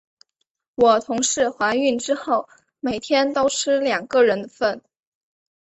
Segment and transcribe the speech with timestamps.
[0.73, 4.81] 我同事怀孕之后，每天都吃两个人的份。